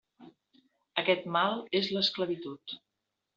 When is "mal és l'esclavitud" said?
1.35-2.77